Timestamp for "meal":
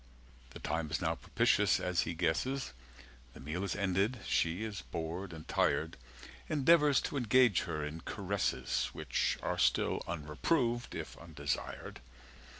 3.39-3.63